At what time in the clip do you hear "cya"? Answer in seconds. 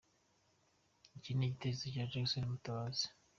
1.93-2.03